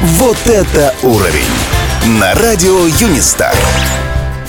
[0.00, 1.42] Вот это уровень!
[2.20, 3.52] На радио Юнистар.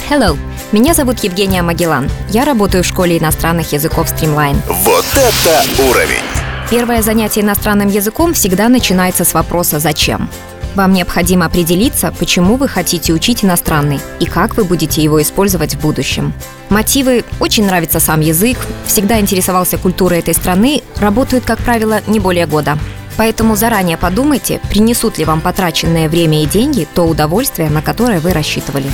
[0.08, 0.38] Hello,
[0.72, 2.08] меня зовут Евгения Магеллан.
[2.30, 4.58] Я работаю в школе иностранных языков Streamline.
[4.84, 6.22] Вот это уровень!
[6.70, 10.30] Первое занятие иностранным языком всегда начинается с вопроса «Зачем?».
[10.76, 15.82] Вам необходимо определиться, почему вы хотите учить иностранный и как вы будете его использовать в
[15.82, 16.32] будущем.
[16.70, 22.46] Мотивы «очень нравится сам язык», «всегда интересовался культурой этой страны» работают, как правило, не более
[22.46, 22.78] года.
[23.20, 28.32] Поэтому заранее подумайте, принесут ли вам потраченное время и деньги то удовольствие, на которое вы
[28.32, 28.90] рассчитывали.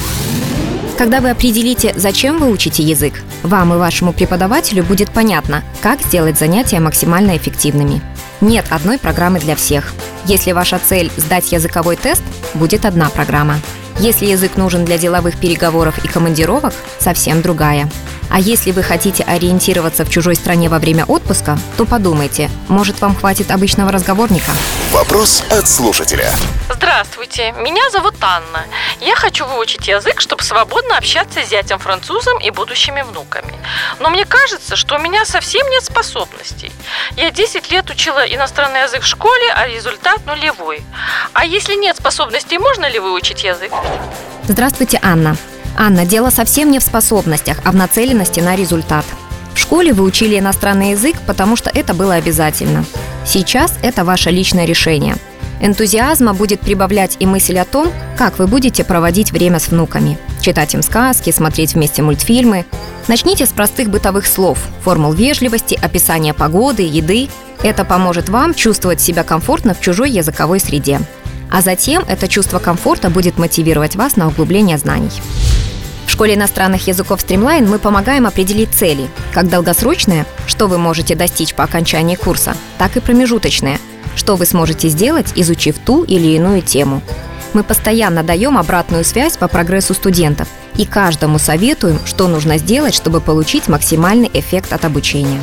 [0.98, 6.40] Когда вы определите, зачем вы учите язык, вам и вашему преподавателю будет понятно, как сделать
[6.40, 8.02] занятия максимально эффективными.
[8.42, 9.94] Нет одной программы для всех.
[10.26, 12.24] Если ваша цель– сдать языковой тест,
[12.56, 13.60] будет одна программа.
[14.00, 17.92] Если язык нужен для деловых переговоров и командировок, совсем другая.
[18.30, 23.16] А если вы хотите ориентироваться в чужой стране во время отпуска, то подумайте, может вам
[23.16, 24.52] хватит обычного разговорника?
[24.92, 26.32] Вопрос от слушателя.
[26.74, 28.64] Здравствуйте, меня зовут Анна.
[29.00, 33.54] Я хочу выучить язык, чтобы свободно общаться с зятем французом и будущими внуками.
[34.00, 36.72] Но мне кажется, что у меня совсем нет способностей.
[37.16, 40.84] Я 10 лет учила иностранный язык в школе, а результат нулевой.
[41.34, 43.72] А если нет способностей, можно ли выучить язык?
[44.48, 45.38] Здравствуйте, Анна.
[45.78, 49.06] Анна, дело совсем не в способностях, а в нацеленности на результат.
[49.54, 52.86] В школе вы учили иностранный язык, потому что это было обязательно.
[53.26, 55.16] Сейчас это ваше личное решение.
[55.62, 60.18] Энтузиазма будет прибавлять и мысль о том, как вы будете проводить время с внуками.
[60.42, 62.66] Читать им сказки, смотреть вместе мультфильмы.
[63.08, 67.30] Начните с простых бытовых слов, формул вежливости, описания погоды, еды.
[67.64, 71.00] Это поможет вам чувствовать себя комфортно в чужой языковой среде.
[71.52, 75.12] А затем это чувство комфорта будет мотивировать вас на углубление знаний.
[76.16, 81.66] Школе иностранных языков Streamline мы помогаем определить цели, как долгосрочные, что вы можете достичь по
[81.66, 83.80] окончании курса, так и промежуточные,
[84.16, 87.02] что вы сможете сделать, изучив ту или иную тему.
[87.52, 93.20] Мы постоянно даем обратную связь по прогрессу студентов и каждому советуем, что нужно сделать, чтобы
[93.20, 95.42] получить максимальный эффект от обучения.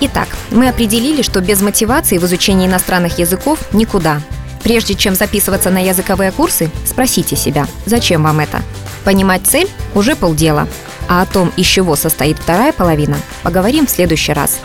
[0.00, 4.20] Итак, мы определили, что без мотивации в изучении иностранных языков никуда.
[4.62, 8.60] Прежде чем записываться на языковые курсы, спросите себя, зачем вам это?
[9.04, 10.68] Понимать цель– уже полдела.
[11.08, 14.58] А о том, из чего состоит вторая половина, поговорим в следующий раз.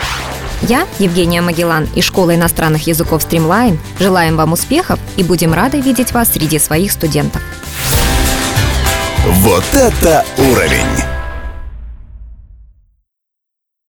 [0.62, 6.12] Я, Евгения Магеллан из Школы иностранных языков Streamline, желаем вам успехов и будем рады видеть
[6.12, 7.42] вас среди своих студентов.
[9.26, 11.19] Вот это уровень!